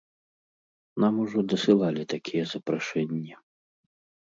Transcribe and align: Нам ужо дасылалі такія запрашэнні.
Нам 1.03 1.13
ужо 1.25 1.39
дасылалі 1.51 2.03
такія 2.15 2.43
запрашэнні. 2.55 3.33